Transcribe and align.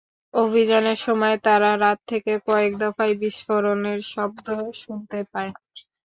অভিযানের 0.33 0.99
সময় 0.99 1.37
তাঁরা 1.45 1.71
রাত 1.77 1.99
থেকে 2.07 2.33
কয়েক 2.47 2.71
দফায় 2.81 3.15
বিস্ফোরণের 3.21 3.99
শব্দ 4.13 4.47
শোনতে 4.81 5.19
পায়। 5.31 5.51